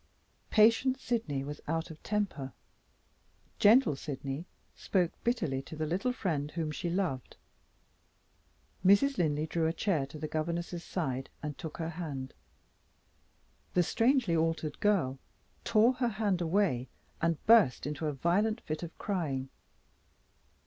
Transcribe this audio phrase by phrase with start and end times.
[0.49, 2.53] Patient Sydney was out of temper;
[3.59, 7.37] gentle Sydney spoke bitterly to the little friend whom she loved.
[8.83, 9.19] Mrs.
[9.19, 12.33] Linley drew a chair to the governess's side, and took her hand.
[13.75, 15.19] The strangely altered girl
[15.63, 16.87] tore her hand away
[17.21, 19.49] and burst into a violent fit of crying.